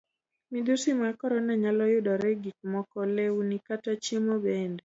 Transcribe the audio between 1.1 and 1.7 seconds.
korona